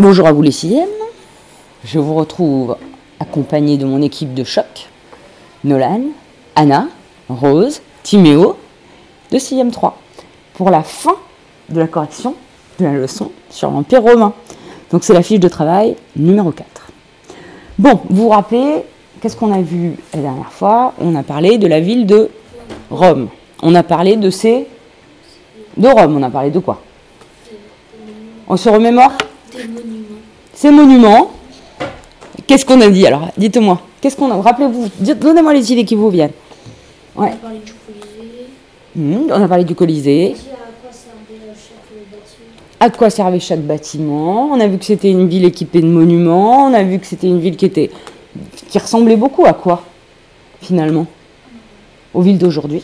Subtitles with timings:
[0.00, 0.88] Bonjour à vous les sixièmes.
[1.84, 2.78] Je vous retrouve
[3.20, 4.88] accompagné de mon équipe de choc.
[5.62, 6.00] Nolan,
[6.56, 6.88] Anna,
[7.28, 8.56] Rose, Timéo,
[9.30, 9.98] de 6e 3,
[10.54, 11.16] pour la fin
[11.68, 12.34] de la correction
[12.78, 14.32] de la leçon sur l'Empire romain.
[14.90, 16.66] Donc c'est la fiche de travail numéro 4.
[17.78, 18.86] Bon, vous vous rappelez,
[19.20, 20.94] qu'est-ce qu'on a vu la dernière fois?
[20.98, 22.30] On a parlé de la ville de
[22.90, 23.28] Rome.
[23.62, 24.66] On a parlé de ces...
[25.76, 26.80] De Rome, on a parlé de quoi?
[28.48, 29.12] On se remémore?
[29.56, 30.20] Des monuments.
[30.54, 31.30] Ces monuments,
[32.46, 36.10] qu'est-ce qu'on a dit alors Dites-moi, qu'est-ce qu'on a Rappelez-vous, donnez-moi les idées qui vous
[36.10, 36.32] viennent.
[37.16, 39.30] On a parlé du Colisée.
[39.32, 40.32] On a parlé du Colisée.
[40.34, 40.46] Aussi,
[42.82, 44.50] à quoi servait chaque bâtiment.
[44.52, 46.66] On a vu que c'était une ville équipée de monuments.
[46.66, 47.90] On a vu que c'était une ville qui était
[48.68, 49.82] qui ressemblait beaucoup à quoi
[50.62, 51.06] finalement
[52.14, 52.82] Aux villes d'aujourd'hui.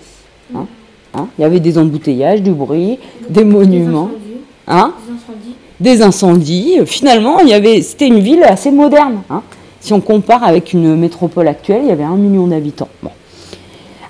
[0.55, 0.66] Hein
[1.15, 2.98] Hein Il y avait des embouteillages, du bruit,
[3.30, 4.41] des monuments, Des incendies.
[4.66, 5.55] hein Des incendies.
[5.80, 6.79] Des incendies.
[6.87, 9.23] Finalement, il y avait, c'était une ville assez moderne.
[9.30, 9.43] hein.
[9.80, 12.88] Si on compare avec une métropole actuelle, il y avait un million d'habitants.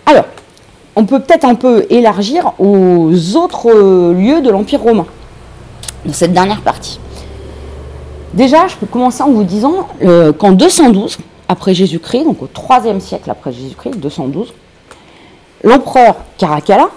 [0.07, 0.25] Alors,
[0.95, 5.07] on peut peut-être un peu élargir aux autres euh, lieux de l'Empire romain,
[6.07, 6.99] dans cette dernière partie.
[8.33, 12.83] Déjà, je peux commencer en vous disant euh, qu'en 212 après Jésus-Christ, donc au 3
[13.01, 14.55] siècle après Jésus-Christ, 212,
[15.63, 16.89] l'empereur Caracalla,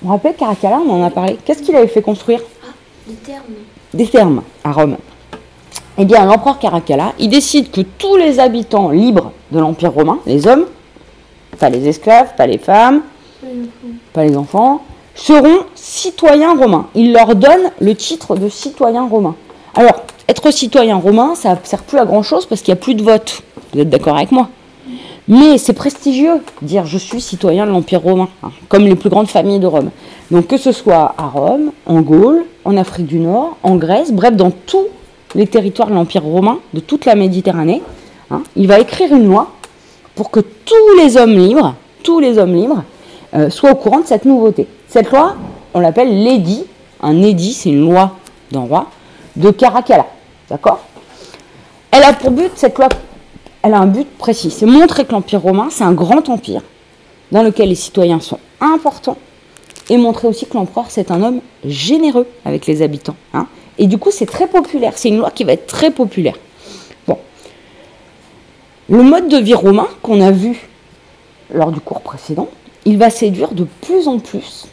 [0.00, 2.40] vous rappelez Caracalla, on en a parlé, qu'est-ce qu'il avait fait construire?
[3.24, 3.42] Termes.
[3.98, 4.96] Des thermes à Rome.
[5.98, 10.46] Eh bien, l'empereur Caracalla, il décide que tous les habitants libres de l'Empire romain, les
[10.46, 10.66] hommes,
[11.58, 13.02] pas les esclaves, pas les femmes,
[14.12, 14.82] pas les enfants,
[15.16, 16.86] seront citoyens romains.
[16.94, 19.34] Il leur donne le titre de citoyen romain.
[19.74, 22.94] Alors, être citoyen romain, ça ne sert plus à grand-chose parce qu'il n'y a plus
[22.94, 23.42] de vote.
[23.74, 24.48] Vous êtes d'accord avec moi?
[25.28, 29.28] Mais c'est prestigieux, dire je suis citoyen de l'Empire romain, hein, comme les plus grandes
[29.28, 29.90] familles de Rome.
[30.30, 34.34] Donc que ce soit à Rome, en Gaule, en Afrique du Nord, en Grèce, bref,
[34.34, 34.86] dans tous
[35.34, 37.82] les territoires de l'Empire romain, de toute la Méditerranée,
[38.30, 39.50] hein, il va écrire une loi
[40.14, 42.82] pour que tous les hommes libres, tous les hommes libres,
[43.34, 44.66] euh, soient au courant de cette nouveauté.
[44.88, 45.34] Cette loi,
[45.74, 46.64] on l'appelle l'édit.
[47.02, 48.16] Un édit, c'est une loi
[48.50, 48.86] d'un roi,
[49.36, 50.06] de Caracalla.
[50.48, 50.80] D'accord?
[51.90, 52.88] Elle a pour but, cette loi,
[53.68, 54.50] elle a un but précis.
[54.50, 56.62] C'est montrer que l'Empire romain, c'est un grand empire
[57.32, 59.18] dans lequel les citoyens sont importants
[59.90, 63.16] et montrer aussi que l'empereur, c'est un homme généreux avec les habitants.
[63.34, 63.46] hein.
[63.78, 64.94] Et du coup, c'est très populaire.
[64.96, 66.36] C'est une loi qui va être très populaire.
[67.06, 67.18] Bon.
[68.88, 70.66] Le mode de vie romain qu'on a vu
[71.52, 72.48] lors du cours précédent,
[72.86, 74.66] il va séduire de plus en plus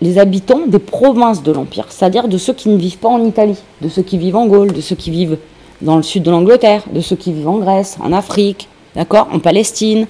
[0.00, 3.58] les habitants des provinces de l'Empire, c'est-à-dire de ceux qui ne vivent pas en Italie,
[3.82, 5.36] de ceux qui vivent en Gaule, de ceux qui vivent
[5.82, 9.40] dans le sud de l'Angleterre, de ceux qui vivent en Grèce, en Afrique, d'accord, en
[9.40, 10.06] Palestine.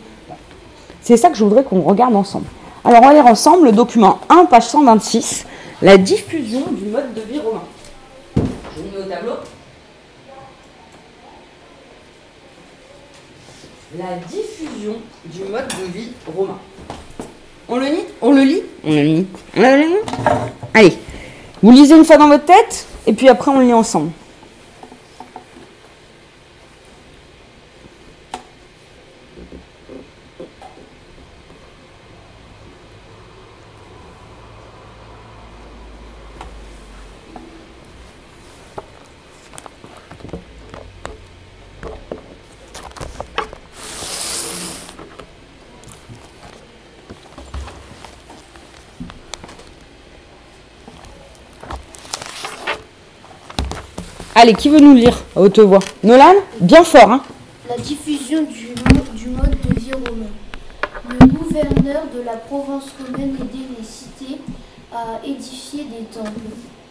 [1.00, 2.46] C'est ça que je voudrais qu'on regarde ensemble.
[2.84, 5.46] Alors on va lire ensemble le document 1, page 126,
[5.80, 7.62] la diffusion du mode de vie romain.
[8.36, 9.32] Je vous mets au tableau.
[13.98, 14.94] La diffusion
[15.26, 16.58] du mode de vie romain.
[17.68, 18.62] On le lit On le lit?
[18.84, 19.26] On le lit.
[19.56, 19.94] On le lit?
[20.74, 20.98] Allez,
[21.62, 24.10] vous lisez une fois dans votre tête, et puis après on le lit ensemble.
[54.42, 55.78] Allez, qui veut nous lire à haute voix?
[56.03, 56.34] Nolan?
[56.60, 57.22] Bien fort, hein
[57.69, 58.70] La diffusion du,
[59.14, 60.32] du mode de vie romain.
[61.08, 64.41] Le gouverneur de la province romaine aidait les cités
[64.92, 66.41] à édifier des temples,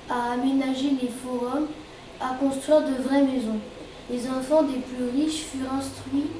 [0.10, 1.68] à aménager les forums,
[2.22, 3.60] à construire de vraies maisons.
[4.10, 6.32] Les enfants des plus riches furent instruits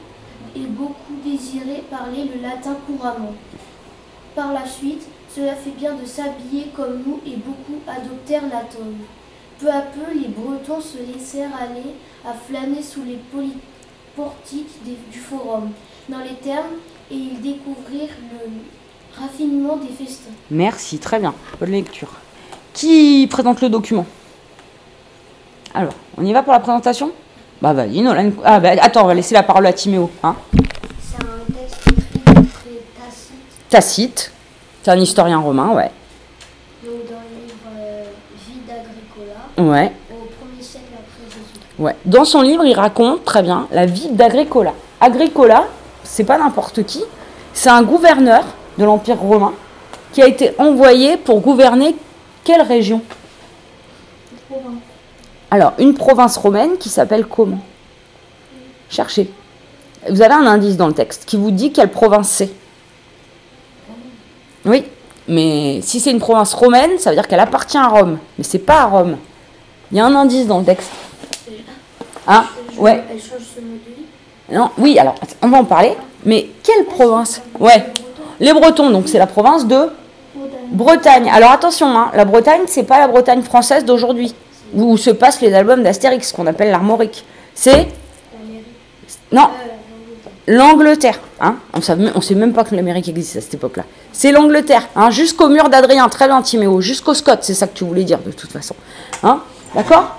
[0.56, 3.36] et beaucoup désiraient parler le latin couramment.
[4.34, 5.04] Par la suite,
[5.36, 9.04] cela fait bien de s'habiller comme nous et beaucoup adoptèrent la toge.
[9.62, 11.94] Peu à peu, les Bretons se laissèrent aller
[12.28, 13.20] à flâner sous les
[14.16, 15.70] portiques des- du forum,
[16.10, 16.74] dans les thermes,
[17.12, 18.50] et ils découvrirent le
[19.22, 20.32] raffinement des festins.
[20.50, 21.36] Merci, très bien.
[21.60, 22.10] Bonne lecture.
[22.74, 24.06] Qui présente le document?
[25.76, 27.12] Alors, on y va pour la présentation?
[27.62, 28.32] Bah vas-y, Nolan.
[28.44, 30.10] Ah bah attends, on va laisser la parole à Timéo.
[30.24, 30.36] Hein
[31.00, 34.32] C'est un texte très tacite, Tacite,
[34.82, 35.92] c'est un historien romain, ouais.
[36.84, 38.06] donc dans le livre euh,
[39.58, 41.60] Ouais, au 1er siècle après Jésus.
[41.78, 41.96] ouais.
[42.06, 44.74] Dans son livre, il raconte très bien la vie d'Agricola.
[45.00, 45.66] Agricola,
[46.04, 47.04] c'est pas n'importe qui,
[47.54, 48.44] c'est un gouverneur
[48.78, 49.54] de l'Empire romain
[50.14, 51.96] qui a été envoyé pour gouverner
[52.44, 53.02] quelle région?
[55.50, 57.60] Alors, une province romaine qui s'appelle comment?
[58.90, 59.32] Cherchez.
[60.10, 62.52] Vous avez un indice dans le texte qui vous dit quelle province c'est?
[64.66, 64.86] Oui,
[65.32, 68.18] mais si c'est une province romaine, ça veut dire qu'elle appartient à Rome.
[68.38, 69.16] Mais c'est pas à Rome.
[69.90, 70.92] Il y a un indice dans le texte.
[72.28, 72.44] Hein
[72.78, 73.02] Ouais.
[73.10, 74.54] Elle change ce.
[74.54, 75.96] Non, oui, alors, on va en parler.
[76.26, 77.94] Mais quelle province Ouais.
[78.42, 79.90] Les Bretons, donc c'est la province de
[80.72, 81.32] Bretagne.
[81.34, 84.36] Alors attention, hein, la Bretagne, c'est pas la Bretagne française d'aujourd'hui,
[84.74, 87.24] où se passent les albums d'Astérix, qu'on appelle l'Armorique.
[87.54, 87.88] C'est
[89.32, 89.48] non
[90.48, 91.20] l'Angleterre.
[91.40, 93.84] Hein on ne sait même pas que l'Amérique existe à cette époque-là.
[94.12, 97.84] C'est l'Angleterre, hein, jusqu'au mur d'Adrien, très bien Timéo, jusqu'au Scott, c'est ça que tu
[97.84, 98.76] voulais dire de toute façon.
[99.24, 99.40] Hein
[99.76, 100.18] D'accord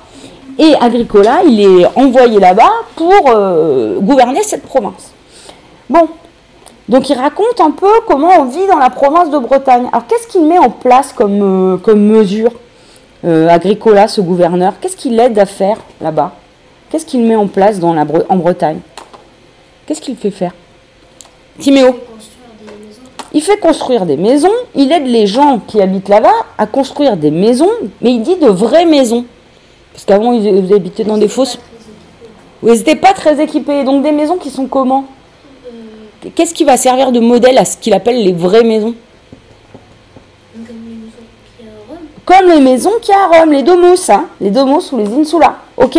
[0.58, 5.12] Et Agricola, il est envoyé là-bas pour euh, gouverner cette province.
[5.90, 6.08] Bon,
[6.88, 9.88] donc il raconte un peu comment on vit dans la province de Bretagne.
[9.92, 12.52] Alors qu'est-ce qu'il met en place comme, euh, mesure,
[13.24, 14.74] euh, Agricola, ce gouverneur?
[14.80, 16.32] Qu'est-ce qu'il aide à faire là-bas?
[16.90, 18.80] Qu'est-ce qu'il met en place dans la en Bretagne?
[19.86, 20.54] Qu'est-ce qu'il fait faire?
[21.58, 21.94] Timéo
[23.34, 27.30] il fait construire des maisons, il aide les gens qui habitent là-bas à construire des
[27.30, 27.70] maisons,
[28.02, 29.24] mais il dit de vraies maisons.
[29.92, 31.58] Parce qu'avant, ils habitaient dans des fausses...
[32.62, 33.84] où ils n'étaient pas très équipés.
[33.84, 35.06] Donc des maisons qui sont comment?
[36.34, 38.94] Qu'est-ce qui va servir de modèle à ce qu'il appelle les vraies maisons?
[40.54, 41.24] Comme les maisons
[41.58, 41.98] qui à Rome.
[42.24, 45.12] Comme les maisons qu'il y a à Rome, les domos, hein, les domos ou les
[45.12, 45.56] insula.
[45.78, 45.98] Ok?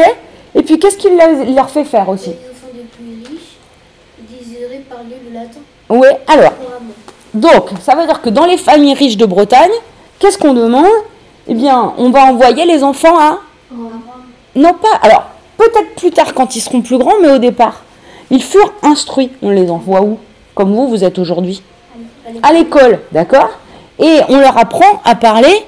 [0.56, 1.18] Et puis qu'est-ce qu'il
[1.56, 3.58] leur fait faire aussi Les enfants des plus riches
[4.30, 5.60] désiraient parler le latin
[5.94, 6.54] Oui, alors,
[7.36, 9.70] donc, ça veut dire que dans les familles riches de Bretagne,
[10.18, 10.88] qu'est-ce qu'on demande?
[11.48, 13.38] Eh bien, on va envoyer les enfants à
[14.56, 14.96] Non pas.
[15.04, 15.26] Alors,
[15.56, 17.82] peut-être plus tard quand ils seront plus grands, mais au départ.
[18.32, 19.32] Ils furent instruits.
[19.44, 20.18] On les envoie où?
[20.56, 21.62] Comme vous, vous êtes aujourd'hui.
[22.42, 23.50] À l'école, d'accord?
[24.00, 25.64] Et on leur apprend à parler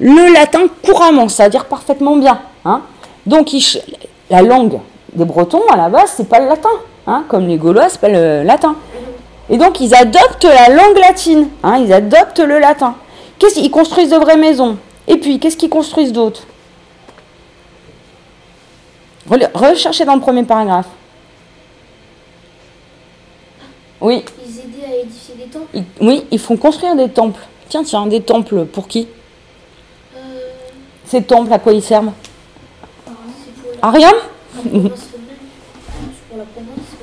[0.00, 0.66] Le latin.
[0.84, 2.40] couramment, c'est-à-dire parfaitement bien.
[2.66, 2.82] hein.
[3.24, 3.64] Donc, ils
[4.28, 4.80] la langue
[5.14, 6.68] des Bretons, à la base, c'est pas le latin.
[7.06, 8.74] hein, comme les Gaulois, c'est pas le latin.
[9.50, 11.48] Et donc, ils adoptent la langue latine.
[11.62, 12.94] hein, ils adoptent le latin.
[13.38, 14.78] Qu'est-ce qu'ils construisent de vraies maisons?
[15.08, 16.44] Et puis, qu'est-ce qu'ils construisent d'autre?
[19.54, 20.86] Recherchez dans le premier paragraphe.
[24.00, 25.66] Oui, Ils aidaient à édifier des temples?
[25.74, 27.40] ils, oui, ils font construire des temples.
[27.68, 29.08] Tiens, tiens, des temples pour qui?
[30.16, 30.18] Euh,
[31.04, 32.10] Ces temples, à quoi ils servent?
[33.04, 34.12] C'est pour la À rien
[34.54, 34.72] pour
[36.38, 36.99] la province romaine.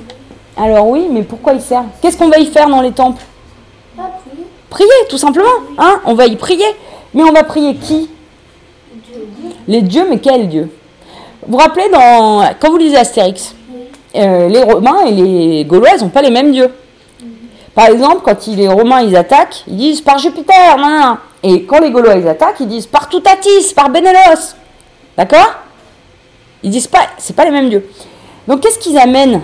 [0.57, 3.21] Alors oui, mais pourquoi ils servent Qu'est-ce qu'on va y faire dans les temples?
[3.95, 4.45] Prier.
[4.69, 5.45] Prier, tout simplement.
[5.77, 6.65] Hein on va y prier.
[7.13, 8.09] Mais on va prier qui?
[8.94, 9.27] Dieu.
[9.68, 10.69] Les dieux, mais quels dieux?
[11.45, 13.56] Vous vous rappelez, dans, quand vous lisez Astérix,
[14.15, 16.71] euh, les Romains et les Gaulois, ils n'ont pas les mêmes dieux.
[17.75, 21.18] Par exemple, quand les Romains ils attaquent, ils disent par Jupiter, nan, nan.
[21.44, 24.56] et quand les Gaulois ils attaquent, ils disent par Toutatis, par Bénélos.
[25.15, 25.54] D'accord?
[26.63, 27.88] Ils disent pas, c'est pas les mêmes dieux.
[28.48, 29.42] Donc qu'est-ce qu'ils amènent?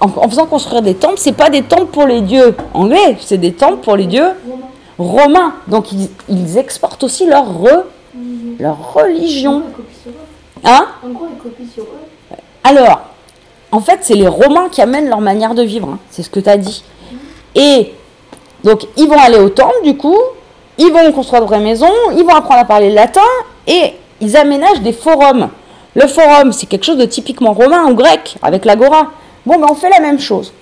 [0.00, 3.38] En, en faisant construire des temples C'est pas des temples pour les dieux anglais, c'est
[3.38, 4.30] des temples pour les dieux
[4.98, 5.54] romains.
[5.68, 7.84] Donc ils, ils exportent aussi leur, re-
[8.58, 9.62] leur religion.
[10.64, 10.86] Hein
[12.64, 13.00] alors,
[13.72, 15.88] en fait, c'est les Romains qui amènent leur manière de vivre.
[15.88, 15.98] hein.
[16.10, 16.82] C'est ce que tu as dit.
[17.54, 17.92] Et
[18.64, 20.18] donc, ils vont aller au temple, du coup,
[20.78, 23.20] ils vont construire de vraies maisons, ils vont apprendre à parler latin
[23.66, 25.48] et ils aménagent des forums.
[25.94, 29.08] Le forum, c'est quelque chose de typiquement romain ou grec, avec l'agora.
[29.46, 30.52] Bon, ben on fait la même chose.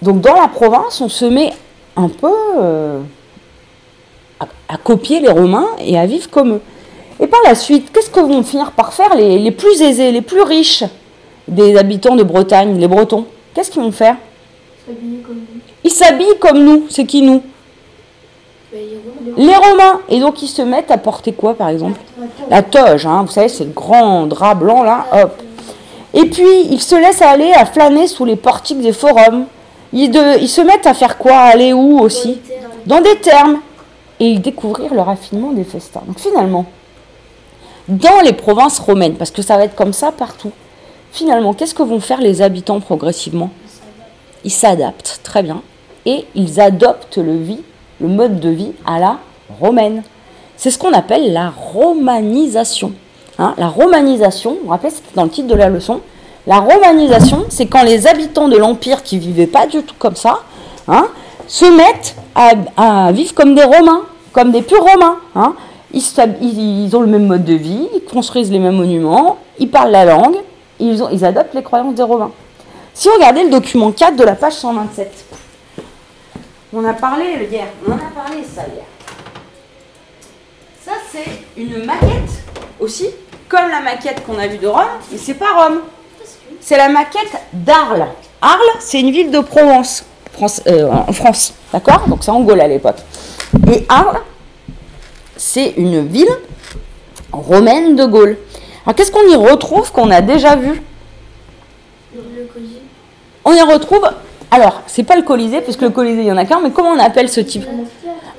[0.00, 1.52] Donc, dans la province, on se met
[1.96, 3.00] un peu euh,
[4.38, 6.60] à, à copier les Romains et à vivre comme eux.
[7.20, 10.22] Et par la suite, qu'est-ce que vont finir par faire les, les plus aisés, les
[10.22, 10.84] plus riches
[11.48, 13.26] des habitants de Bretagne, les Bretons?
[13.54, 14.16] Qu'est-ce qu'ils vont faire?
[14.86, 15.60] S'habiller comme nous.
[15.84, 16.86] Ils s'habillent comme nous.
[16.90, 17.42] C'est qui nous?
[18.72, 19.36] Ben, les Romains.
[19.36, 20.00] Les Romains.
[20.08, 22.00] Et donc ils se mettent à porter quoi par exemple?
[22.50, 25.40] La toge, hein, vous savez, c'est le grand drap blanc là, hop.
[26.14, 29.46] Et puis ils se laissent aller à flâner sous les portiques des forums.
[29.92, 32.38] Ils, de- ils se mettent à faire quoi Aller où aussi
[32.86, 33.60] Dans des termes.
[34.20, 36.02] Et ils découvrir le raffinement des festins.
[36.06, 36.66] Donc finalement,
[37.88, 40.52] dans les provinces romaines, parce que ça va être comme ça partout,
[41.12, 43.50] finalement, qu'est-ce que vont faire les habitants progressivement?
[44.44, 45.62] Ils s'adaptent, très bien.
[46.06, 47.62] Et ils adoptent le, vie,
[48.00, 49.18] le mode de vie à la
[49.60, 50.02] romaine.
[50.56, 52.92] C'est ce qu'on appelle la romanisation.
[53.38, 56.00] Hein, la romanisation, vous vous rappelez, c'était dans le titre de la leçon.
[56.46, 60.40] La romanisation, c'est quand les habitants de l'Empire qui vivaient pas du tout comme ça,
[60.88, 61.08] hein,
[61.46, 65.18] se mettent à, vivre comme des Romains, comme des purs Romains.
[65.34, 65.54] hein.
[65.92, 70.04] Ils, ont le même mode de vie, ils construisent les mêmes monuments, ils parlent la
[70.04, 70.36] langue,
[70.80, 72.32] ils, adoptent les croyances des Romains.
[72.92, 75.24] Si vous regardez le document 4 de la page 127,
[76.72, 78.84] on a parlé hier, on a parlé ça hier.
[80.84, 82.42] Ça, c'est une maquette
[82.80, 83.06] aussi,
[83.62, 85.80] la maquette qu'on a vue de Rome, mais c'est pas Rome.
[86.60, 88.06] C'est la maquette d'Arles.
[88.40, 90.04] Arles, c'est une ville de Provence,
[90.66, 92.04] euh, en France, d'accord?
[92.08, 92.96] Donc c'est en Gaule à l'époque.
[93.72, 94.20] Et Arles,
[95.36, 96.30] c'est une ville
[97.32, 98.38] romaine de Gaule.
[98.84, 100.82] Alors qu'est-ce qu'on y retrouve qu'on a déjà vu?
[103.44, 104.08] On y retrouve,
[104.50, 106.70] alors c'est pas le Colisée, parce que le Colisée il y en a qu'un, mais
[106.70, 107.66] comment on appelle ce type?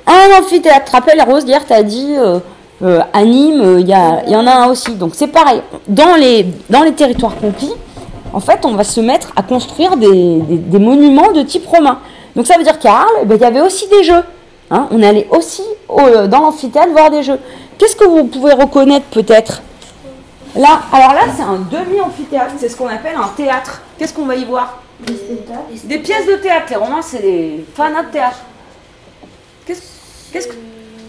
[0.06, 0.84] Un amphithéâtre.
[0.84, 2.38] Tu te rappelles, Rose, hier, tu as dit euh,
[2.82, 4.92] euh, à Nîmes, euh, il y, en a un aussi.
[4.94, 5.62] Donc c'est pareil.
[5.88, 6.46] Dans les,
[6.94, 7.72] territoires conquis,
[8.32, 10.08] en fait, on va se mettre à construire des,
[10.78, 11.98] monuments de type romain.
[12.34, 14.22] Donc ça veut dire qu'à Arles, eh ben, il y avait aussi des jeux.
[14.70, 17.38] Hein, on allait aussi au- dans l'amphithéâtre voir des jeux.
[17.78, 19.62] Qu'est-ce que vous pouvez reconnaître peut-être?
[20.54, 22.54] Là, alors là, c'est un demi-amphithéâtre.
[22.58, 23.82] C'est ce qu'on appelle un théâtre.
[23.98, 24.80] Qu'est-ce qu'on va y voir?
[25.84, 26.66] Des pièces de théâtre.
[26.70, 28.38] Les Romains, c'est des fanats de théâtre.
[29.66, 29.82] Qu'est-ce
[30.32, 30.54] qu'est-ce que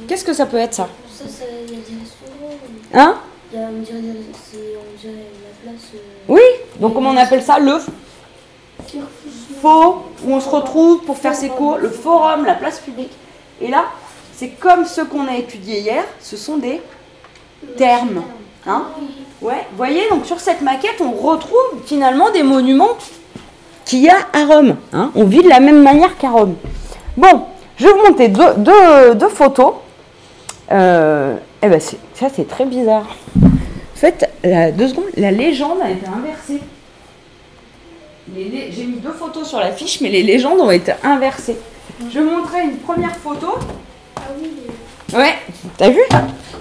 [0.07, 0.87] qu'est-ce que ça peut être ça?
[1.17, 2.53] Ça, ça, il y a des restaurants.
[2.93, 3.15] Hein?
[3.51, 5.81] Il y a, on dirait, des- c'est, on dirait la place.
[5.95, 5.97] euh,
[6.27, 6.41] Oui.
[6.79, 7.57] Donc comment on appelle ça?
[7.59, 7.77] Le
[9.61, 13.11] faux où on se retrouve pour faire ses cours, le forum, la place publique.
[13.61, 13.85] Et là,
[14.35, 16.03] c'est comme ceux qu'on a étudiés hier.
[16.21, 16.81] Ce sont des
[17.77, 18.21] termes.
[18.67, 18.83] Hein?
[19.41, 19.65] Ouais.
[19.71, 22.97] Vous voyez, donc sur cette maquette, on retrouve finalement des monuments
[23.85, 24.75] qu'il y a à Rome.
[24.93, 25.11] hein?
[25.15, 26.55] On vit de la même manière qu'à Rome.
[27.15, 27.45] Bon,
[27.77, 29.73] je vais vous montrer deux, deux- deux photos.
[30.71, 33.15] Euh, eh ben ça, c'est très bizarre.
[33.41, 36.61] En fait, la, deux secondes, la légende a été inversée.
[38.35, 41.57] J'ai mis deux photos sur la fiche, mais les légendes ont été inversées.
[42.13, 43.47] Je montrer une première photo.
[44.17, 44.49] Ah oui,
[45.13, 45.35] Ouais,
[45.77, 46.01] t'as vu?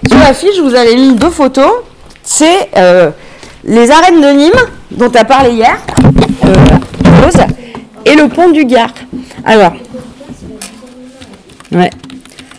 [0.07, 1.83] Sur la fiche, je vous avais mis deux photos.
[2.23, 3.11] C'est euh,
[3.65, 5.77] les arènes de Nîmes, dont tu as parlé hier,
[6.45, 6.53] euh,
[7.23, 7.45] Rose,
[8.05, 8.93] et le pont du Gard.
[9.43, 9.73] Alors,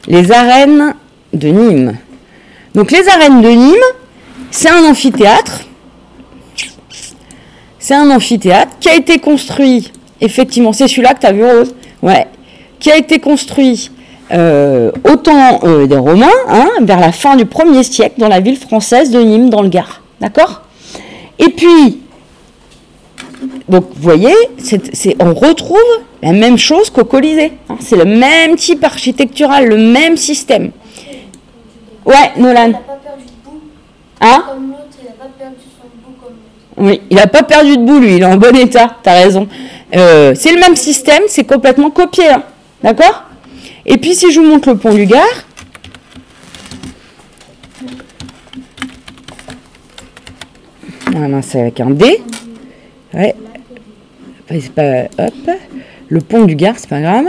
[0.06, 0.94] les arènes
[1.32, 1.96] de Nîmes.
[2.74, 3.74] Donc, les arènes de Nîmes,
[4.50, 5.62] c'est un amphithéâtre.
[7.78, 11.74] C'est un amphithéâtre qui a été construit, effectivement, c'est celui-là que tu as vu, Rose
[12.78, 13.90] qui a été construit
[14.30, 18.40] euh, au temps euh, des Romains, hein, vers la fin du 1er siècle, dans la
[18.40, 20.02] ville française de Nîmes, dans le Gard.
[20.20, 20.62] D'accord?
[21.38, 21.98] Et puis,
[23.68, 24.34] donc vous voyez,
[25.20, 25.78] on retrouve
[26.22, 27.52] la même chose qu'au Colisée.
[27.68, 27.76] hein.
[27.80, 30.70] c'est le même type architectural, le même système.
[32.08, 32.68] Ouais, Nolan.
[32.68, 33.60] il n'a pas perdu de bout
[34.22, 36.36] Hein comme l'autre, il n'a pas perdu son bout comme
[36.78, 36.90] l'autre.
[36.90, 39.46] Oui, il n'a pas perdu de bout, lui, il est en bon état, t'as raison.
[39.94, 42.42] Euh, c'est le même système, c'est complètement copié, hein.
[42.82, 43.24] d'accord?
[43.84, 45.22] Et puis si je vous montre le pont du Gard,
[51.14, 52.22] ah non, c'est avec un D,
[53.12, 53.36] ouais,
[54.74, 55.50] pas, hop,
[56.08, 57.26] le pont du Gard, c'est pas grave.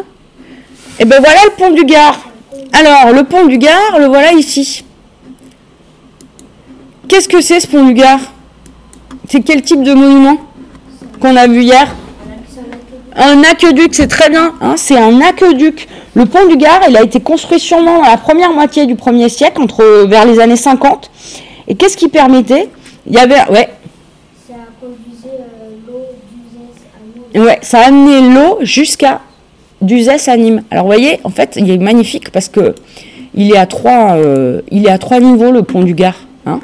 [1.01, 2.28] Et ben voilà le pont du Gard.
[2.73, 4.83] Alors, le pont du Gard, le voilà ici.
[7.07, 8.19] Qu'est-ce que c'est ce pont du Gard?
[9.27, 10.37] C'est quel type de monument
[11.19, 11.87] qu'on a vu hier?
[13.15, 14.53] Un aqueduc, c'est très bien.
[14.61, 15.87] hein, c'est un aqueduc.
[16.13, 19.29] Le pont du Gard, il a été construit sûrement dans la première moitié du 1er
[19.29, 21.09] siècle, entre vers les années 50.
[21.67, 22.69] Et qu'est-ce qui permettait?
[23.07, 23.69] Il y avait, ouais,
[24.47, 26.85] Ça conduisait euh, l'eau d'Uzès
[27.35, 27.45] à l'eau.
[27.45, 29.21] ouais, ça a amené l'eau jusqu'à
[29.81, 30.63] Duzès à Nîmes.
[30.71, 32.75] Alors, vous voyez, en fait, il est magnifique parce que
[33.35, 34.15] il est à trois,
[35.19, 36.15] niveaux le pont du Gard.
[36.45, 36.59] hein.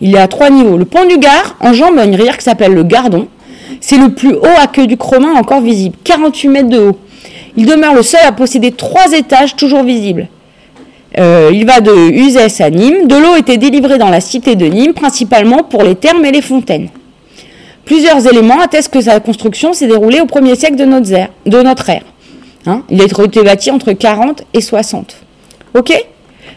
[0.00, 0.76] Il est à trois niveaux.
[0.76, 3.28] Le pont du Gard enjambe une rivière qui s'appelle le Gardon.
[3.80, 6.98] C'est le plus haut aqueduc romain encore visible, 48 mètres de haut.
[7.56, 10.28] Il demeure le seul à posséder trois étages toujours visibles.
[11.18, 13.06] Euh, il va de Uzès à Nîmes.
[13.06, 16.42] De l'eau était délivrée dans la cité de Nîmes, principalement pour les thermes et les
[16.42, 16.88] fontaines.
[17.84, 20.76] Plusieurs éléments attestent que sa construction s'est déroulée au 1er siècle.
[20.76, 20.84] De
[21.62, 22.02] notre ère.
[22.66, 25.16] Hein, il a été bâti entre 40 et 60.
[25.74, 25.92] Ok?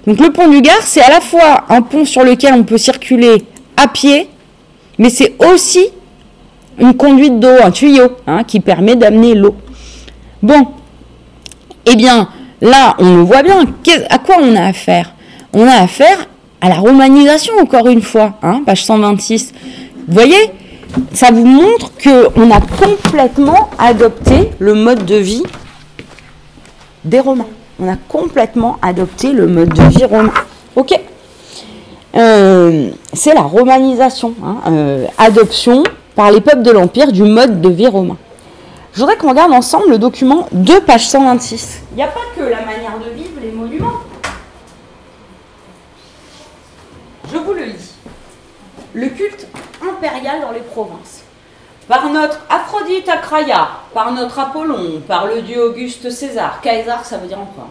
[0.08, 2.78] Donc le pont du Gard, c'est à la fois un pont sur lequel on peut
[2.78, 3.44] circuler
[3.78, 4.28] à pied,
[4.98, 5.88] mais c'est aussi
[6.80, 9.56] une conduite d'eau, un tuyau, hein, qui permet d'amener l'eau.
[10.42, 10.68] Bon,
[11.86, 12.30] eh bien,
[12.62, 13.66] là, on le voit bien.
[14.10, 15.14] À quoi on a affaire?
[15.54, 16.28] On a affaire
[16.62, 19.54] à la romanisation, encore une fois, hein, page 126.
[20.08, 20.52] Vous voyez?
[21.14, 25.44] Ça vous montre qu'on a complètement adopté le mode de vie
[27.04, 27.48] des Romains.
[27.80, 30.34] On a complètement adopté le mode de vie romain.
[30.76, 30.94] Ok
[32.16, 35.84] Euh, C'est la romanisation, hein, euh, adoption
[36.16, 38.18] par les peuples de l'Empire du mode de vie romain.
[38.94, 41.82] Je voudrais qu'on regarde ensemble le document 2, page 126.
[41.94, 44.00] Il n'y a pas que la manière de vivre, les monuments.
[47.34, 47.94] Je vous le lis.
[48.94, 49.48] Le culte
[49.82, 51.21] impérial dans les provinces.
[51.92, 57.28] Par notre Aphrodite Acraïa, par notre Apollon, par le dieu Auguste César, Caesar ça veut
[57.28, 57.68] dire encore,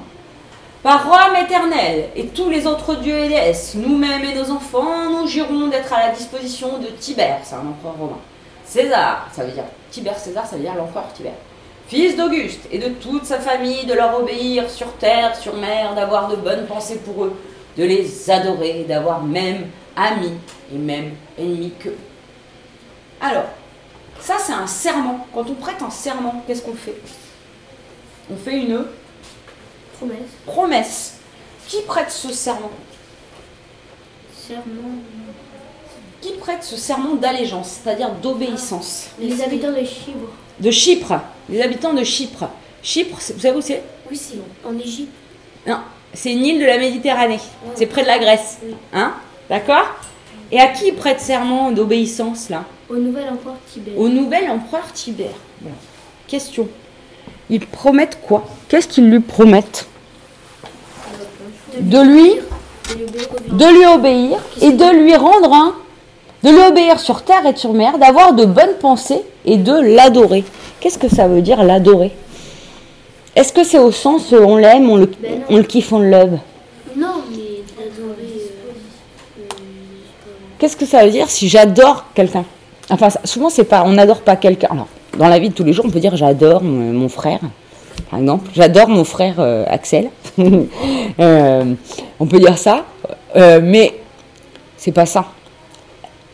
[0.83, 5.27] Par Rome éternel et tous les autres dieux et déesses, nous-mêmes et nos enfants, nous
[5.27, 8.19] jurons d'être à la disposition de Tibère, c'est un empereur romain.
[8.67, 11.33] César, ça veut dire Tibère César, ça veut dire l'empereur Tibère.
[11.89, 16.29] Fils d'Auguste et de toute sa famille, de leur obéir sur terre, sur mer, d'avoir
[16.29, 17.41] de bonnes pensées pour eux,
[17.79, 20.37] de les adorer, d'avoir même amis
[20.71, 21.97] et même ennemis qu'eux.
[23.23, 23.47] Alors,
[24.21, 25.27] ça c'est un serment.
[25.35, 26.97] Quand on prête un serment, qu'est-ce qu'on fait?
[28.33, 28.85] On fait une
[29.99, 30.19] Promesse.
[30.47, 31.15] promesse.
[31.67, 32.71] Qui prête ce serment?
[34.35, 34.99] Serment.
[36.21, 39.09] Qui prête ce serment d'allégeance, c'est-à-dire d'obéissance?
[39.19, 40.29] Les habitants de Chypre.
[40.59, 41.15] De Chypre,
[41.49, 42.49] les habitants de Chypre.
[42.83, 43.83] Chypre, vous savez où c'est?
[44.11, 45.13] Oui, c'est en Égypte.
[45.67, 45.79] Non,
[46.13, 47.41] c'est une île de la Méditerranée.
[47.75, 48.59] C'est près de la Grèce.
[48.63, 48.75] Oui.
[48.93, 49.15] Hein?
[49.49, 49.87] D'accord?
[50.53, 52.65] Et à qui ils prêtent serment d'obéissance là?
[52.89, 53.99] Au nouvel empereur Tibère.
[53.99, 55.29] Au nouvel empereur Tibère.
[56.27, 56.69] Question.
[57.49, 58.45] Ils promettent quoi?
[58.69, 59.87] Qu'est-ce qu'ils lui promettent?
[61.79, 62.33] De lui,
[63.49, 65.75] De lui obéir et de lui rendre un,
[66.43, 70.45] de lui obéir sur terre et sur mer, d'avoir de bonnes pensées et de l'adorer.
[70.81, 72.11] Qu'est-ce que ça veut dire l'adorer?
[73.37, 76.01] Est-ce que c'est au sens euh, on l'aime, on le, Ben on le kiffe, on
[76.01, 76.39] le love
[76.97, 78.51] Non, mais d'adorer.
[79.39, 79.47] euh, euh,
[80.61, 82.45] Qu'est-ce que ça veut dire si j'adore quelqu'un?
[82.91, 84.69] Enfin, souvent, c'est pas, on n'adore pas quelqu'un.
[84.71, 87.41] Alors, dans la vie de tous les jours, on peut dire j'adore mon, frère,
[88.11, 88.51] par exemple.
[88.55, 90.11] J'adore mon frère euh, Axel.
[91.19, 91.75] Euh,
[92.19, 92.85] on peut dire ça,
[93.37, 94.01] Euh, mais
[94.77, 95.27] c'est pas ça.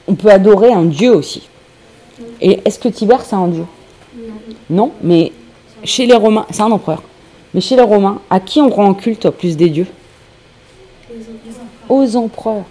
[0.06, 1.49] On peut adorer un dieu aussi.
[2.40, 3.64] Et est-ce que Tibère, c'est un dieu?
[4.71, 5.33] Non, mais
[5.83, 7.02] chez les Romains, c'est un empereur.
[7.54, 9.88] Mais chez les Romains, à qui on rend culte plus des dieux?
[11.88, 12.64] Aux empereurs.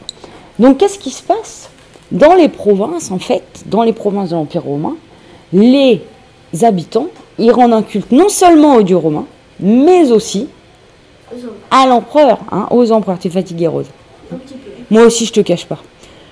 [0.59, 1.69] Donc qu'est-ce qui se passe
[2.11, 4.95] Dans les provinces, en fait, dans les provinces de l'Empire romain,
[5.53, 6.01] les
[6.63, 7.07] habitants,
[7.37, 9.25] ils rendent un culte non seulement aux dieux romains,
[9.59, 10.47] mais aussi
[11.71, 13.19] à l'empereur, hein, aux empereurs.
[13.19, 13.87] T'es fatiguée, Rose.
[14.31, 14.69] Un petit peu.
[14.89, 15.79] Moi aussi, je te cache pas.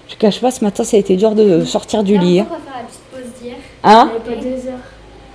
[0.07, 2.39] Je te cache pas, ce matin, ça a été dur de sortir du lit.
[2.39, 2.47] hein.
[2.49, 3.55] On va faire la petite pause d'hier.
[3.83, 4.79] Hein avait pas deux heures.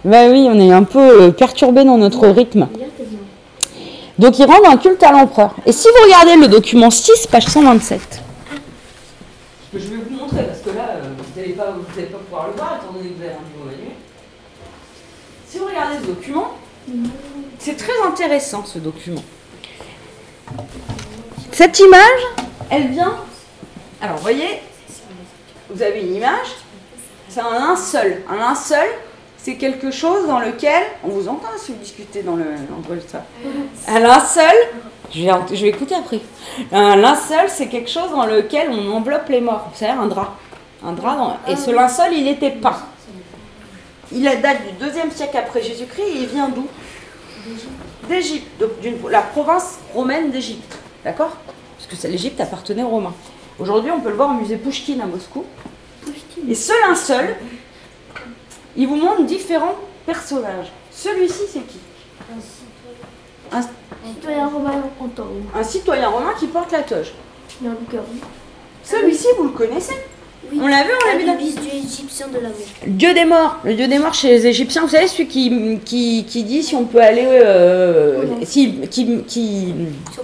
[0.04, 2.68] Bah oui, on est un peu euh, perturbé dans notre rythme.
[4.18, 5.54] Donc ils rendent un culte à l'empereur.
[5.66, 8.22] Et si vous regardez le document 6, page 127.
[9.72, 12.80] Je vais vous montrer parce que là, euh, vous n'allez pas, pas pouvoir le voir
[12.82, 13.92] étant donné que vous avez rendez-vous au manuel.
[15.46, 16.54] Si vous regardez ce document,
[17.58, 19.22] c'est très intéressant ce document.
[21.52, 22.20] Cette image,
[22.70, 23.16] elle vient.
[24.00, 24.62] Alors, vous voyez,
[25.68, 26.48] vous avez une image,
[27.28, 28.22] c'est un linceul.
[28.30, 28.88] Un linceul,
[29.36, 30.82] c'est quelque chose dans lequel.
[31.04, 33.22] On vous entend si vous discutez dans le l'enregistreur.
[33.86, 34.56] Un linceul,
[35.14, 36.20] je vais, je vais écouter après.
[36.72, 39.70] Un linceul, c'est quelque chose dans lequel on enveloppe les morts.
[39.74, 40.34] Savez, un drap.
[40.84, 42.78] Un drap dans- Et ce linceul, il était peint.
[44.12, 46.66] Il date du deuxième siècle après Jésus-Christ et il vient d'où?
[48.08, 48.48] D'Égypte,
[49.10, 50.78] la province romaine d'Égypte.
[51.04, 51.36] D'accord?
[51.76, 53.14] Parce que c'est- l'Égypte appartenait aux Romains.
[53.58, 55.44] Aujourd'hui, on peut le voir au musée Pouchkine à Moscou.
[56.48, 57.36] Et ce linceul,
[58.76, 59.74] il vous montre différents
[60.06, 60.72] personnages.
[60.90, 61.78] Celui-ci, c'est qui?
[63.52, 65.26] Un, Citoyen romain en temps.
[65.54, 67.12] un citoyen romain qui porte la toge.
[68.84, 69.94] Celui-ci, vous le connaissez
[70.50, 70.58] Oui.
[70.62, 72.38] On l'a vu, on l'a vu dans- dieu égyptien de
[73.14, 73.56] des morts.
[73.64, 76.74] Le dieu des morts chez les Égyptiens, vous savez, celui qui, qui, qui dit si
[76.74, 77.26] on peut aller.
[77.26, 78.46] euh, Oui.
[78.46, 79.74] si, qui, qui,
[80.12, 80.20] Si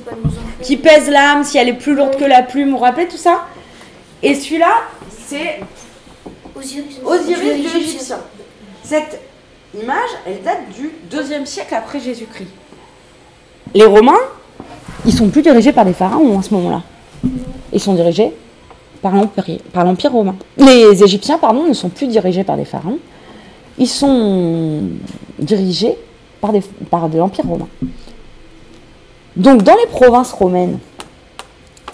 [0.62, 3.16] qui pèse l'âme, si elle est plus lourde que la plume, vous vous rappelez tout
[3.18, 3.46] ça?
[4.22, 4.82] Et celui-là,
[5.26, 5.60] c'est
[6.54, 7.00] Osiris.
[7.04, 8.18] Osiris, dieu égyptien.
[8.82, 9.20] Cette
[9.82, 12.48] image, elle date du deuxième siècle après Jésus-Christ.
[13.74, 14.20] Les Romains,
[15.04, 16.82] ils sont plus dirigés par des pharaons à ce moment-là.
[17.72, 18.32] Ils sont dirigés
[19.02, 20.36] par l'empire, romain.
[20.56, 22.98] Les Égyptiens, pardon, ne sont plus dirigés par des pharaons.
[23.76, 24.82] Ils sont
[25.38, 25.96] dirigés
[26.40, 27.68] par de l'empire romain.
[29.36, 30.78] Donc, dans les provinces romaines,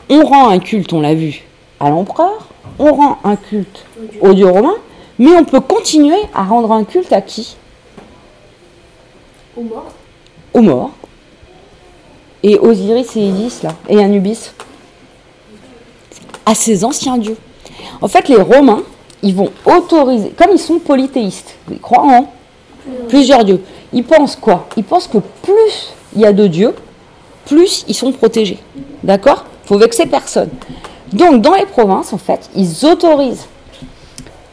[0.09, 1.43] on rend un culte, on l'a vu,
[1.81, 3.85] à l'empereur, on rend un culte
[4.21, 4.75] au dieu romain,
[5.19, 7.57] mais on peut continuer à rendre un culte à qui?
[9.61, 9.93] Aux morts.
[10.55, 10.91] Aux morts.
[12.43, 14.53] Et Osiris et Isis, là, et Anubis.
[16.47, 17.37] À ces anciens dieux.
[18.01, 18.83] En fait, les Romains,
[19.23, 22.33] ils vont autoriser, comme ils sont polythéistes, ils croient en
[23.09, 23.63] plusieurs dieux.
[23.93, 24.67] Ils pensent quoi?
[24.79, 26.75] Ils pensent que plus il y a de dieux,
[27.45, 28.61] plus ils sont protégés.
[29.05, 29.45] D'accord?
[29.67, 30.49] Faut vexer personne.
[31.13, 33.47] Donc, dans les provinces, en fait, ils autorisent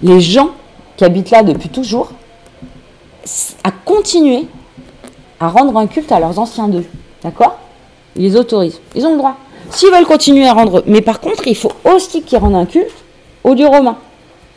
[0.02, 0.50] les gens
[0.98, 2.12] qui habitent là depuis toujours
[3.63, 4.48] à continuer
[5.39, 6.86] à rendre un culte à leurs anciens dieux.
[7.23, 7.58] D'accord?
[8.15, 8.80] Ils les autorisent.
[8.95, 9.36] Ils ont le droit.
[9.69, 10.84] S'ils veulent continuer à rendre.
[10.88, 12.91] Mais par contre, il faut aussi qu'ils rendent un culte
[13.43, 13.97] aux dieux romains.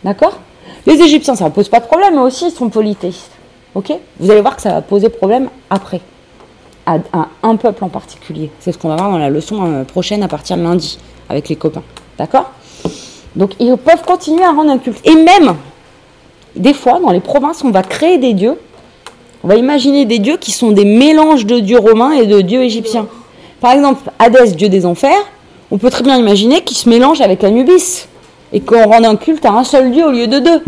[0.05, 0.38] D'accord?
[0.87, 3.31] Les Égyptiens, ça ne pose pas de problème, mais aussi ils sont polythéistes.
[3.75, 3.93] Ok?
[4.19, 6.01] Vous allez voir que ça va poser problème après.
[6.87, 8.51] à, à un peuple en particulier.
[8.61, 11.49] C'est ce qu'on va voir dans la leçon euh, prochaine à partir de lundi avec
[11.49, 11.83] les copains.
[12.19, 12.51] D'accord?
[13.37, 15.01] Donc ils peuvent continuer à rendre un culte.
[15.07, 15.55] Et même,
[16.57, 18.59] des fois, dans les provinces, on va créer des dieux.
[19.42, 22.62] On va imaginer des dieux qui sont des mélanges de dieux romains et de dieux
[22.62, 23.07] égyptiens.
[23.61, 25.18] Par exemple, Hadès, dieu des enfers,
[25.70, 28.07] on peut très bien imaginer qu'il se mélange avec Anubis
[28.53, 30.62] et qu'on rende un culte à un seul dieu au lieu de deux.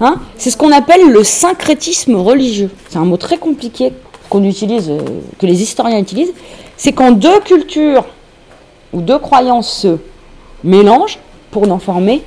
[0.00, 2.70] Hein c'est ce qu'on appelle le syncrétisme religieux.
[2.88, 3.92] C'est un mot très compliqué
[4.30, 4.98] qu'on utilise, euh,
[5.38, 6.32] que les historiens utilisent.
[6.76, 8.04] C'est quand deux cultures
[8.92, 9.96] ou deux croyances se
[10.62, 11.18] mélangent
[11.50, 12.22] pour n'en former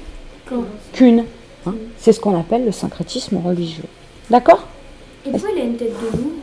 [0.93, 1.23] qu'une.
[1.65, 1.73] hein.
[1.97, 3.85] c'est ce qu'on appelle le syncrétisme religieux.
[4.29, 4.63] D'accord?
[5.25, 6.33] Et pourquoi il a une tête de loup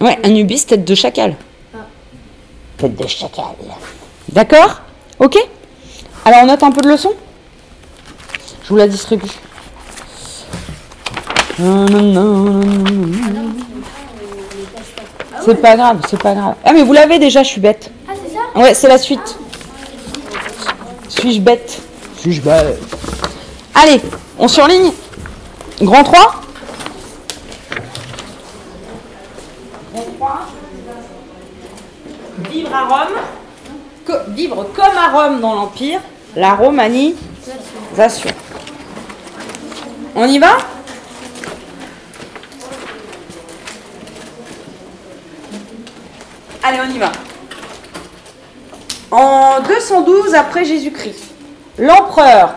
[0.00, 1.36] Ouais, Anubis, tête de chacal.
[1.74, 1.78] Ah.
[2.76, 3.44] Tête de chacal.
[4.30, 4.80] D'accord
[5.18, 5.36] Ok
[6.24, 7.12] Alors on note un peu de leçon
[8.64, 9.28] Je vous la distribue.
[15.44, 16.54] C'est pas grave, c'est pas grave.
[16.64, 17.90] Ah mais vous l'avez déjà, je suis bête.
[18.08, 18.60] Ah, c'est ça?
[18.60, 19.36] Ouais, c'est la suite.
[21.08, 21.80] Suis-je bête?
[22.18, 22.78] Suis-je bête?
[23.74, 24.00] Allez,
[24.38, 24.92] on surligne
[25.80, 26.42] Grand 3
[29.92, 30.46] Grand 3.
[32.72, 33.16] À Rome.
[34.28, 36.00] Vivre comme à Rome dans l'Empire.
[36.36, 38.30] La romanisation.
[40.14, 40.56] On y va?
[46.62, 47.12] Allez, on y va.
[49.10, 51.32] En 212 après Jésus-Christ,
[51.78, 52.54] l'empereur.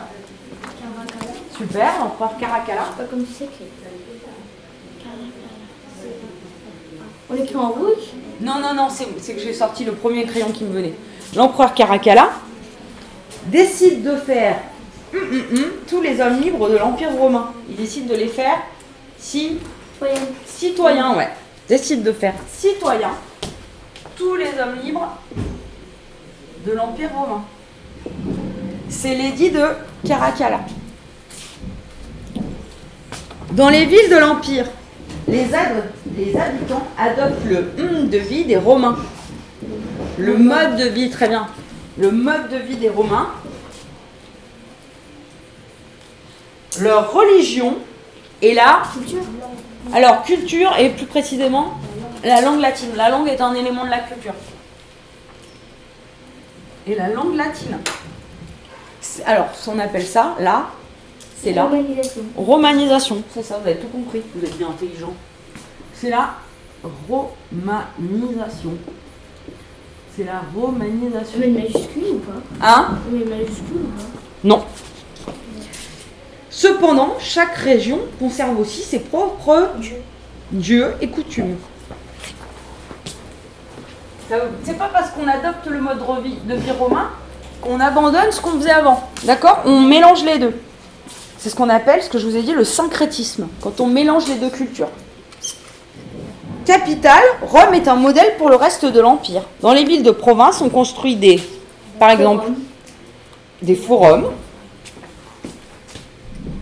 [1.58, 2.82] Super, l'empereur Caracalla.
[2.98, 3.16] Pas que.
[7.30, 8.11] On l'écrit en rouge?
[8.42, 10.94] Non, non, non, c'est que j'ai sorti le premier crayon qui me venait.
[11.36, 12.30] L'empereur Caracalla
[13.46, 14.58] décide de faire
[15.14, 17.52] hum, hum, hum, tous les hommes libres de l'Empire romain.
[17.70, 18.58] Il décide de les faire
[19.18, 19.58] si
[20.00, 20.16] Voyons.
[20.46, 21.30] citoyens, ouais.
[21.70, 23.12] Décide de faire citoyens
[24.16, 25.08] tous les hommes libres
[26.66, 27.44] de l'Empire romain.
[28.90, 29.64] C'est l'édit de
[30.06, 30.62] Caracalla.
[33.52, 34.66] Dans les villes de l'Empire,
[35.28, 38.98] les, ad- les habitants adoptent le hum de vie des Romains.
[40.18, 41.48] Le mode de vie, très bien.
[41.98, 43.30] Le mode de vie des Romains.
[46.80, 47.78] Leur religion
[48.42, 49.24] est la Culture
[49.94, 51.74] alors, culture et plus précisément
[52.24, 52.90] la langue latine.
[52.96, 54.34] La langue est un élément de la culture.
[56.88, 57.78] Et la langue latine.
[59.26, 60.68] Alors, on appelle ça, là,
[61.42, 62.22] c'est la Romanisation.
[62.38, 63.24] romanisation.
[63.34, 64.22] C'est ça, vous avez tout compris.
[64.36, 65.14] Vous êtes bien intelligent.
[66.02, 66.32] C'est la
[67.08, 68.72] romanisation.
[70.18, 71.40] C'est la romanisation.
[71.44, 74.04] Une majuscule ou pas Hein une majuscule ou pas
[74.44, 74.64] Non.
[76.50, 79.98] Cependant, chaque région conserve aussi ses propres Dieu.
[80.52, 81.58] dieux et coutumes.
[84.64, 87.12] C'est pas parce qu'on adopte le mode de vie, de vie romain
[87.62, 89.08] qu'on abandonne ce qu'on faisait avant.
[89.24, 89.62] D'accord?
[89.66, 90.60] On mélange les deux.
[91.38, 94.28] C'est ce qu'on appelle, ce que je vous ai dit, le syncrétisme, quand on mélange
[94.28, 94.90] les deux cultures.
[96.66, 99.44] Capitale, Rome est un modèle pour le reste de l'Empire.
[99.62, 101.42] Dans les villes de province, on construit des,
[102.00, 102.52] par exemple,
[103.62, 104.32] des forums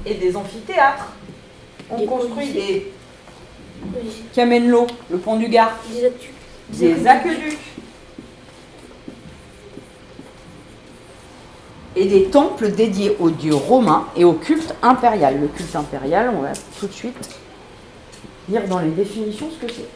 [0.06, 1.10] et des amphithéâtres.
[1.90, 2.92] On Des construit des
[4.34, 5.74] qui l'eau, le pont du Gard,
[6.70, 7.60] des aqueducs.
[11.96, 15.42] Et des temples dédiés aux dieux romains et au culte impérial.
[15.42, 17.40] Le culte impérial, on va tout de suite
[18.50, 19.88] lire dans les définitions ce que c'est.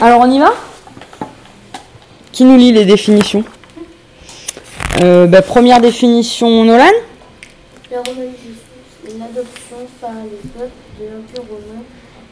[0.00, 0.52] Alors on y va?
[2.32, 3.44] Qui nous lit les définitions?
[5.02, 6.84] Euh, bah, Première définition, Nolan
[7.90, 8.50] La romanisation,
[9.04, 11.82] c'est l'adoption par les peuples de l'Empire romain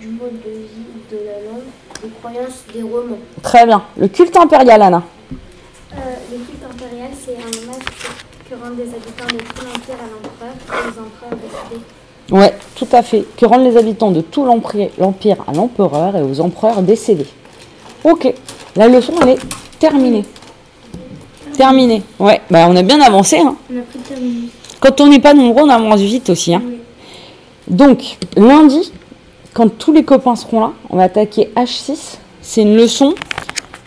[0.01, 1.71] du mode de vie, de la langue,
[2.03, 3.19] des croyances des Romains.
[3.43, 3.85] Très bien.
[3.97, 5.03] Le culte impérial, Anna.
[5.93, 5.97] Euh,
[6.33, 7.62] le culte impérial, c'est un
[8.53, 11.83] que, rendent les habitants de tout l'Empire à l'empereur et aux empereurs décédés.
[12.31, 13.25] Ouais, tout à fait.
[13.37, 17.27] Que rendent les habitants de tout l'empire à l'empereur et aux empereurs décédés.
[18.05, 18.33] Ok,
[18.77, 19.39] la leçon elle est
[19.79, 20.25] terminée.
[21.57, 22.03] Terminée.
[22.19, 23.39] Ouais, bah on a bien avancé.
[23.39, 23.57] Hein.
[23.73, 24.51] On a pris le terminus.
[24.81, 26.55] Quand on n'est pas nombreux, on avance vite aussi.
[26.55, 26.63] Hein.
[26.65, 26.79] Oui.
[27.69, 28.93] Donc, lundi,
[29.55, 32.17] quand tous les copains seront là, on va attaquer H6.
[32.41, 33.15] C'est une leçon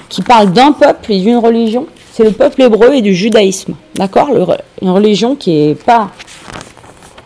[0.07, 1.87] qui parle d'un peuple et d'une religion.
[2.13, 3.75] C'est le peuple hébreu et du judaïsme.
[3.95, 4.29] D'accord?
[4.81, 6.09] Une religion qui est pas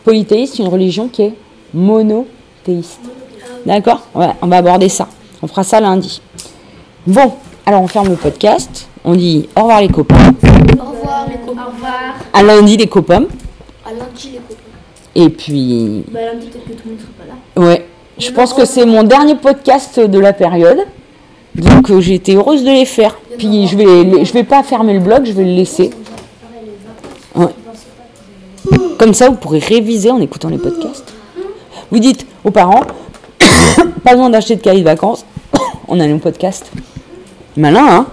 [0.04, 1.34] polythéiste, une religion qui est
[1.74, 3.00] monothéiste.
[3.66, 4.02] D'accord?
[4.14, 5.08] Ouais, on va aborder ça.
[5.42, 6.20] On fera ça lundi.
[7.06, 7.32] Bon,
[7.66, 8.88] alors on ferme le podcast.
[9.04, 10.16] On dit au revoir les copains.
[10.16, 11.62] Au revoir les copains.
[11.66, 11.92] Au revoir.
[12.32, 13.24] À lundi les copains.
[13.84, 14.54] À lundi les copains.
[15.14, 17.66] Et puis, Bah lundi peut-être que tout le monde sera pas là.
[17.66, 17.86] ouais,
[18.18, 20.78] Je pense que c'est mon dernier podcast de la période.
[21.54, 23.18] Donc euh, j'ai été heureuse de les faire.
[23.36, 25.90] Puis je vais, les- je vais pas fermer le blog, je vais le laisser.
[28.98, 31.14] Comme ça, vous pourrez réviser en écoutant les podcasts.
[31.90, 32.82] Vous dites aux parents,
[34.04, 35.24] pas besoin d'acheter de cahier de vacances,
[35.88, 36.70] on a nos podcasts.
[37.56, 38.06] Malin, hein?